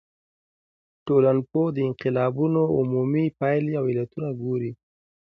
[1.05, 4.71] ټولنپوه د انقلابونو عمومي پايلي او علتونه ګوري.